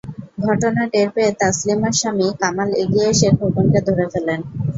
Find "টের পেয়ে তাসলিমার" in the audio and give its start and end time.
0.93-1.93